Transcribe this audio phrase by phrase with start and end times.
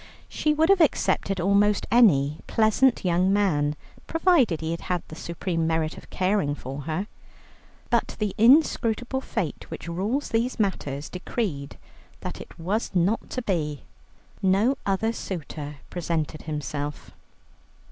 [0.27, 3.75] She would have accepted almost any pleasant young man,
[4.07, 7.05] provided he had had the supreme merit of caring for her.
[7.91, 11.77] But the inscrutable fate which rules these matters, decreed
[12.21, 13.83] that it was not to be.
[14.41, 17.11] No other suitor presented himself.